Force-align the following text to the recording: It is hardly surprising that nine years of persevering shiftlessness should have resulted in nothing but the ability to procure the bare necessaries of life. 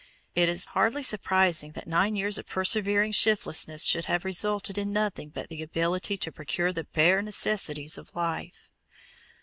It 0.33 0.49
is 0.49 0.65
hardly 0.73 1.03
surprising 1.03 1.73
that 1.73 1.85
nine 1.85 2.15
years 2.15 2.39
of 2.39 2.47
persevering 2.47 3.11
shiftlessness 3.11 3.85
should 3.85 4.05
have 4.05 4.25
resulted 4.25 4.75
in 4.79 4.91
nothing 4.91 5.29
but 5.29 5.49
the 5.49 5.61
ability 5.61 6.17
to 6.17 6.31
procure 6.31 6.73
the 6.73 6.85
bare 6.85 7.21
necessaries 7.21 7.99
of 7.99 8.15
life. 8.15 8.71